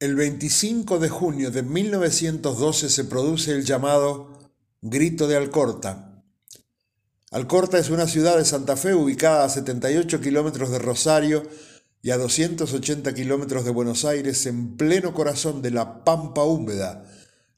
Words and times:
El 0.00 0.14
25 0.14 1.00
de 1.00 1.08
junio 1.08 1.50
de 1.50 1.64
1912 1.64 2.88
se 2.88 3.04
produce 3.04 3.50
el 3.50 3.64
llamado 3.64 4.48
Grito 4.80 5.26
de 5.26 5.34
Alcorta. 5.34 6.22
Alcorta 7.32 7.78
es 7.78 7.90
una 7.90 8.06
ciudad 8.06 8.38
de 8.38 8.44
Santa 8.44 8.76
Fe 8.76 8.94
ubicada 8.94 9.44
a 9.44 9.48
78 9.48 10.20
kilómetros 10.20 10.70
de 10.70 10.78
Rosario 10.78 11.42
y 12.00 12.12
a 12.12 12.16
280 12.16 13.12
kilómetros 13.12 13.64
de 13.64 13.72
Buenos 13.72 14.04
Aires 14.04 14.46
en 14.46 14.76
pleno 14.76 15.12
corazón 15.12 15.62
de 15.62 15.72
la 15.72 16.04
Pampa 16.04 16.44
Húmeda, 16.44 17.04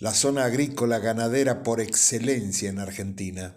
la 0.00 0.12
zona 0.12 0.44
agrícola 0.44 0.98
ganadera 0.98 1.62
por 1.62 1.80
excelencia 1.80 2.68
en 2.68 2.80
Argentina. 2.80 3.56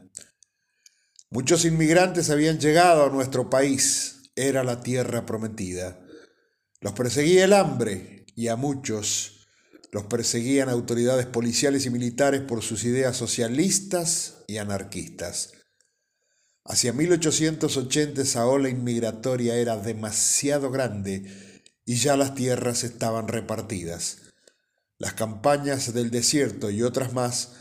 Muchos 1.29 1.65
inmigrantes 1.65 2.29
habían 2.29 2.61
llegado 2.61 3.07
a 3.07 3.09
nuestro 3.09 3.49
país, 3.49 4.31
era 4.37 4.63
la 4.63 4.79
tierra 4.79 5.25
prometida. 5.25 5.99
Los 6.79 6.93
perseguía 6.93 7.43
el 7.43 7.51
hambre, 7.51 8.18
y 8.39 8.47
a 8.47 8.55
muchos 8.55 9.49
los 9.91 10.05
perseguían 10.05 10.69
autoridades 10.69 11.25
policiales 11.25 11.85
y 11.85 11.89
militares 11.89 12.39
por 12.39 12.61
sus 12.61 12.85
ideas 12.85 13.17
socialistas 13.17 14.45
y 14.47 14.59
anarquistas. 14.59 15.51
Hacia 16.63 16.93
1880 16.93 18.21
esa 18.21 18.45
ola 18.45 18.69
inmigratoria 18.69 19.57
era 19.57 19.75
demasiado 19.75 20.71
grande 20.71 21.25
y 21.83 21.95
ya 21.95 22.15
las 22.15 22.33
tierras 22.33 22.85
estaban 22.85 23.27
repartidas. 23.27 24.19
Las 24.99 25.15
campañas 25.15 25.93
del 25.93 26.09
desierto 26.09 26.69
y 26.69 26.81
otras 26.81 27.11
más 27.11 27.55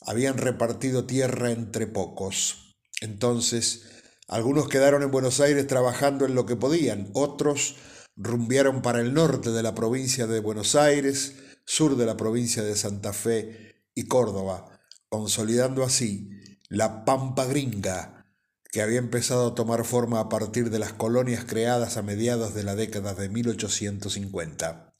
habían 0.00 0.38
repartido 0.38 1.04
tierra 1.04 1.50
entre 1.50 1.86
pocos. 1.86 2.78
Entonces, 3.02 3.82
algunos 4.28 4.70
quedaron 4.70 5.02
en 5.02 5.10
Buenos 5.10 5.40
Aires 5.40 5.66
trabajando 5.66 6.24
en 6.24 6.34
lo 6.34 6.46
que 6.46 6.56
podían, 6.56 7.10
otros 7.12 7.76
rumbiaron 8.16 8.82
para 8.82 9.00
el 9.00 9.12
norte 9.14 9.50
de 9.50 9.62
la 9.62 9.74
provincia 9.74 10.26
de 10.26 10.40
Buenos 10.40 10.74
Aires, 10.74 11.36
sur 11.64 11.96
de 11.96 12.06
la 12.06 12.16
provincia 12.16 12.62
de 12.62 12.74
Santa 12.74 13.12
Fe 13.12 13.84
y 13.94 14.06
Córdoba, 14.06 14.80
consolidando 15.08 15.84
así 15.84 16.30
la 16.68 17.04
Pampa 17.04 17.44
Gringa, 17.44 18.26
que 18.72 18.82
había 18.82 18.98
empezado 18.98 19.48
a 19.48 19.54
tomar 19.54 19.84
forma 19.84 20.20
a 20.20 20.28
partir 20.28 20.70
de 20.70 20.78
las 20.78 20.92
colonias 20.92 21.44
creadas 21.44 21.96
a 21.96 22.02
mediados 22.02 22.54
de 22.54 22.64
la 22.64 22.74
década 22.74 23.14
de 23.14 23.28
1850. 23.28 24.94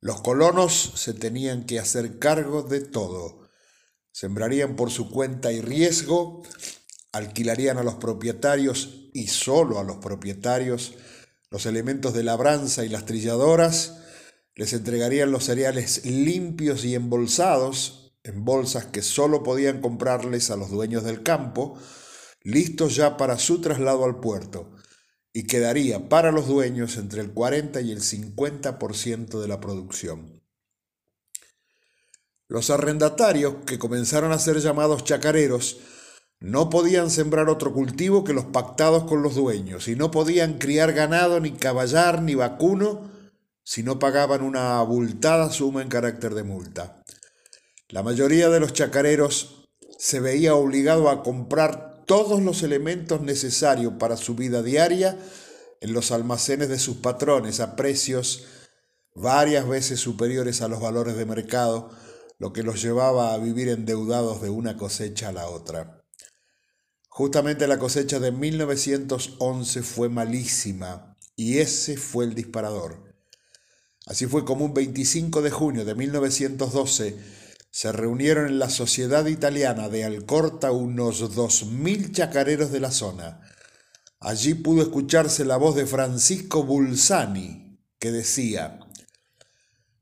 Los 0.00 0.20
colonos 0.20 0.92
se 0.96 1.14
tenían 1.14 1.64
que 1.64 1.78
hacer 1.78 2.18
cargo 2.18 2.62
de 2.62 2.80
todo. 2.80 3.48
Sembrarían 4.12 4.76
por 4.76 4.90
su 4.90 5.10
cuenta 5.10 5.52
y 5.52 5.60
riesgo, 5.60 6.42
alquilarían 7.12 7.78
a 7.78 7.82
los 7.82 7.94
propietarios 7.94 9.10
y 9.12 9.28
solo 9.28 9.78
a 9.78 9.84
los 9.84 9.96
propietarios 9.96 10.94
los 11.50 11.66
elementos 11.66 12.14
de 12.14 12.22
labranza 12.22 12.84
y 12.84 12.88
las 12.88 13.06
trilladoras, 13.06 13.98
les 14.54 14.72
entregarían 14.72 15.30
los 15.30 15.44
cereales 15.44 16.04
limpios 16.04 16.84
y 16.84 16.94
embolsados, 16.94 18.14
en 18.24 18.44
bolsas 18.44 18.86
que 18.86 19.02
solo 19.02 19.42
podían 19.42 19.80
comprarles 19.80 20.50
a 20.50 20.56
los 20.56 20.70
dueños 20.70 21.04
del 21.04 21.22
campo, 21.22 21.78
listos 22.42 22.96
ya 22.96 23.16
para 23.16 23.38
su 23.38 23.60
traslado 23.60 24.04
al 24.04 24.18
puerto, 24.18 24.74
y 25.32 25.46
quedaría 25.46 26.08
para 26.08 26.32
los 26.32 26.48
dueños 26.48 26.96
entre 26.96 27.20
el 27.20 27.32
40 27.32 27.80
y 27.82 27.92
el 27.92 28.00
50% 28.00 29.40
de 29.40 29.48
la 29.48 29.60
producción. 29.60 30.42
Los 32.48 32.70
arrendatarios, 32.70 33.56
que 33.66 33.78
comenzaron 33.78 34.32
a 34.32 34.38
ser 34.38 34.60
llamados 34.60 35.04
chacareros, 35.04 35.78
no 36.40 36.70
podían 36.70 37.10
sembrar 37.10 37.48
otro 37.48 37.72
cultivo 37.72 38.24
que 38.24 38.34
los 38.34 38.46
pactados 38.46 39.04
con 39.04 39.22
los 39.22 39.34
dueños, 39.34 39.88
y 39.88 39.96
no 39.96 40.10
podían 40.10 40.58
criar 40.58 40.92
ganado, 40.92 41.40
ni 41.40 41.52
caballar, 41.52 42.22
ni 42.22 42.34
vacuno, 42.34 43.10
si 43.62 43.82
no 43.82 43.98
pagaban 43.98 44.42
una 44.42 44.78
abultada 44.78 45.50
suma 45.50 45.82
en 45.82 45.88
carácter 45.88 46.34
de 46.34 46.44
multa. 46.44 47.02
La 47.88 48.02
mayoría 48.02 48.48
de 48.48 48.60
los 48.60 48.72
chacareros 48.72 49.68
se 49.98 50.20
veía 50.20 50.54
obligado 50.54 51.08
a 51.08 51.22
comprar 51.22 52.04
todos 52.06 52.40
los 52.42 52.62
elementos 52.62 53.20
necesarios 53.22 53.94
para 53.98 54.16
su 54.16 54.34
vida 54.34 54.62
diaria 54.62 55.18
en 55.80 55.92
los 55.92 56.12
almacenes 56.12 56.68
de 56.68 56.78
sus 56.78 56.98
patrones 56.98 57.60
a 57.60 57.76
precios 57.76 58.44
varias 59.14 59.66
veces 59.66 59.98
superiores 59.98 60.62
a 60.62 60.68
los 60.68 60.80
valores 60.80 61.16
de 61.16 61.26
mercado, 61.26 61.90
lo 62.38 62.52
que 62.52 62.62
los 62.62 62.82
llevaba 62.82 63.32
a 63.32 63.38
vivir 63.38 63.68
endeudados 63.68 64.42
de 64.42 64.50
una 64.50 64.76
cosecha 64.76 65.30
a 65.30 65.32
la 65.32 65.48
otra. 65.48 65.95
Justamente 67.16 67.66
la 67.66 67.78
cosecha 67.78 68.20
de 68.20 68.30
1911 68.30 69.82
fue 69.82 70.10
malísima 70.10 71.16
y 71.34 71.60
ese 71.60 71.96
fue 71.96 72.26
el 72.26 72.34
disparador. 72.34 73.14
Así 74.04 74.26
fue 74.26 74.44
como 74.44 74.66
un 74.66 74.74
25 74.74 75.40
de 75.40 75.50
junio 75.50 75.86
de 75.86 75.94
1912 75.94 77.18
se 77.70 77.90
reunieron 77.90 78.48
en 78.48 78.58
la 78.58 78.68
Sociedad 78.68 79.24
Italiana 79.24 79.88
de 79.88 80.04
Alcorta 80.04 80.72
unos 80.72 81.22
2.000 81.34 82.12
chacareros 82.12 82.70
de 82.70 82.80
la 82.80 82.90
zona. 82.90 83.40
Allí 84.20 84.52
pudo 84.52 84.82
escucharse 84.82 85.46
la 85.46 85.56
voz 85.56 85.74
de 85.74 85.86
Francisco 85.86 86.64
Bulsani, 86.64 87.80
que 87.98 88.12
decía, 88.12 88.78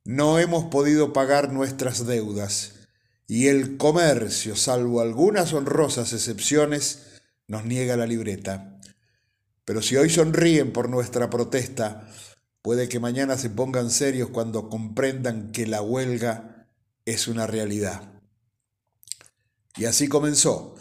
No 0.03 0.41
hemos 0.41 0.65
podido 0.65 1.13
pagar 1.13 1.53
nuestras 1.53 2.07
deudas 2.07 2.74
y 3.27 3.49
el 3.49 3.77
comercio, 3.77 4.57
salvo 4.57 5.01
algunas 5.01 5.53
honrosas 5.53 6.13
excepciones, 6.13 7.21
nos 7.47 7.65
niega 7.65 7.97
la 7.97 8.07
libreta. 8.07 8.79
Pero 9.65 9.81
si 9.81 9.97
hoy 9.97 10.11
sonríen 10.11 10.73
por 10.73 10.89
nuestra 10.89 11.31
protesta, 11.31 12.09
puede 12.63 12.89
que 12.89 13.01
mañana 13.01 13.39
se 13.39 13.51
pongan 13.51 13.91
serios 13.91 14.29
cuando 14.31 14.69
comprendan 14.69 15.53
que 15.53 15.67
la 15.67 15.81
huelga 15.81 16.69
es 17.07 17.29
una 17.29 17.47
realidad. 17.47 18.13
Y 19.77 19.87
así 19.87 20.09
comenzó 20.09 20.77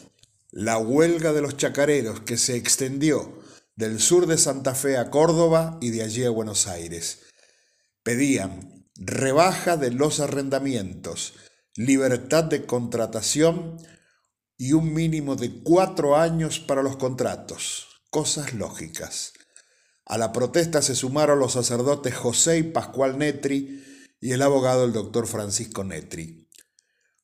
la 0.52 0.78
huelga 0.78 1.34
de 1.34 1.42
los 1.42 1.58
chacareros 1.58 2.22
que 2.22 2.38
se 2.38 2.56
extendió 2.56 3.42
del 3.76 4.00
sur 4.00 4.28
de 4.28 4.38
Santa 4.38 4.76
Fe 4.76 4.98
a 4.98 5.10
Córdoba 5.10 5.78
y 5.82 5.90
de 5.90 6.04
allí 6.04 6.24
a 6.26 6.30
Buenos 6.30 6.68
Aires. 6.68 7.22
Pedían 8.04 8.86
rebaja 8.96 9.78
de 9.78 9.92
los 9.92 10.20
arrendamientos, 10.20 11.34
libertad 11.76 12.44
de 12.44 12.66
contratación 12.66 13.78
y 14.58 14.74
un 14.74 14.94
mínimo 14.94 15.36
de 15.36 15.64
cuatro 15.64 16.16
años 16.16 16.60
para 16.60 16.84
los 16.84 16.98
contratos. 16.98 17.88
Cosas 18.10 18.54
lógicas. 18.54 19.34
A 20.06 20.18
la 20.18 20.32
protesta 20.32 20.82
se 20.82 20.96
sumaron 20.96 21.40
los 21.40 21.54
sacerdotes 21.54 22.16
José 22.16 22.60
y 22.60 22.64
Pascual 22.64 23.18
Netri 23.18 23.84
y 24.20 24.32
el 24.32 24.42
abogado 24.42 24.86
el 24.86 24.94
doctor 24.94 25.28
Francisco 25.28 25.84
Netri. 25.84 26.50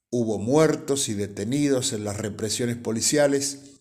Hubo 0.09 0.39
muertos 0.39 1.07
y 1.07 1.13
detenidos 1.13 1.93
en 1.93 2.03
las 2.03 2.17
represiones 2.17 2.77
policiales, 2.77 3.79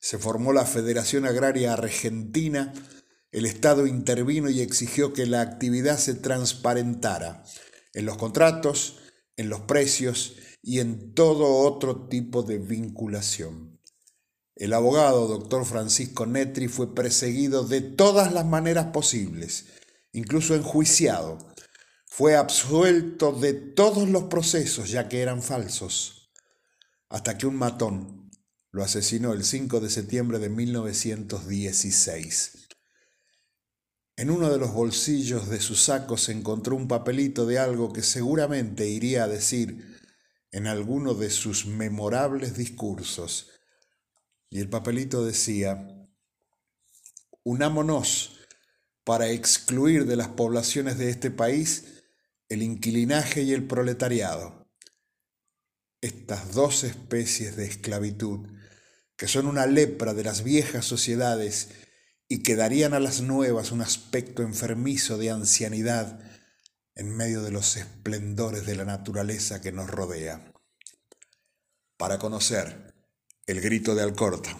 se 0.00 0.18
formó 0.18 0.52
la 0.52 0.64
Federación 0.64 1.26
Agraria 1.26 1.74
Argentina, 1.74 2.72
el 3.30 3.44
Estado 3.44 3.86
intervino 3.86 4.48
y 4.48 4.62
exigió 4.62 5.12
que 5.12 5.26
la 5.26 5.42
actividad 5.42 5.98
se 5.98 6.14
transparentara 6.14 7.44
en 7.92 8.06
los 8.06 8.16
contratos, 8.16 9.00
en 9.36 9.48
los 9.48 9.60
precios 9.62 10.36
y 10.62 10.78
en 10.80 11.14
todo 11.14 11.58
otro 11.58 12.08
tipo 12.08 12.42
de 12.42 12.58
vinculación. 12.58 13.80
El 14.54 14.72
abogado 14.72 15.28
doctor 15.28 15.66
Francisco 15.66 16.26
Netri 16.26 16.68
fue 16.68 16.94
perseguido 16.94 17.64
de 17.64 17.80
todas 17.82 18.32
las 18.32 18.46
maneras 18.46 18.86
posibles, 18.86 19.66
incluso 20.12 20.54
enjuiciado. 20.54 21.36
Fue 22.06 22.36
absuelto 22.36 23.32
de 23.32 23.52
todos 23.52 24.08
los 24.08 24.24
procesos 24.24 24.90
ya 24.90 25.08
que 25.08 25.20
eran 25.20 25.42
falsos, 25.42 26.32
hasta 27.10 27.36
que 27.36 27.46
un 27.46 27.56
matón 27.56 28.30
lo 28.70 28.82
asesinó 28.82 29.34
el 29.34 29.44
5 29.44 29.80
de 29.80 29.90
septiembre 29.90 30.38
de 30.38 30.48
1916. 30.48 32.65
En 34.18 34.30
uno 34.30 34.50
de 34.50 34.56
los 34.56 34.72
bolsillos 34.72 35.50
de 35.50 35.60
su 35.60 35.74
saco 35.74 36.16
se 36.16 36.32
encontró 36.32 36.74
un 36.74 36.88
papelito 36.88 37.44
de 37.44 37.58
algo 37.58 37.92
que 37.92 38.02
seguramente 38.02 38.88
iría 38.88 39.24
a 39.24 39.28
decir 39.28 39.94
en 40.52 40.66
alguno 40.66 41.12
de 41.12 41.28
sus 41.28 41.66
memorables 41.66 42.56
discursos. 42.56 43.50
Y 44.48 44.60
el 44.60 44.70
papelito 44.70 45.22
decía, 45.22 46.08
unámonos 47.44 48.40
para 49.04 49.28
excluir 49.28 50.06
de 50.06 50.16
las 50.16 50.28
poblaciones 50.28 50.96
de 50.96 51.10
este 51.10 51.30
país 51.30 52.02
el 52.48 52.62
inquilinaje 52.62 53.42
y 53.42 53.52
el 53.52 53.66
proletariado. 53.66 54.66
Estas 56.00 56.54
dos 56.54 56.84
especies 56.84 57.54
de 57.56 57.66
esclavitud, 57.66 58.48
que 59.16 59.28
son 59.28 59.46
una 59.46 59.66
lepra 59.66 60.14
de 60.14 60.24
las 60.24 60.42
viejas 60.42 60.86
sociedades 60.86 61.68
y 62.28 62.42
que 62.42 62.56
darían 62.56 62.94
a 62.94 63.00
las 63.00 63.20
nuevas 63.20 63.72
un 63.72 63.80
aspecto 63.80 64.42
enfermizo 64.42 65.18
de 65.18 65.30
ancianidad 65.30 66.20
en 66.94 67.14
medio 67.14 67.42
de 67.42 67.50
los 67.50 67.76
esplendores 67.76 68.66
de 68.66 68.74
la 68.74 68.84
naturaleza 68.84 69.60
que 69.60 69.72
nos 69.72 69.88
rodea. 69.88 70.52
Para 71.96 72.18
conocer 72.18 72.94
el 73.46 73.60
grito 73.60 73.94
de 73.94 74.02
Alcorta. 74.02 74.56